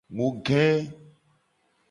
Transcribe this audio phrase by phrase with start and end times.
[0.15, 0.63] Mu ge.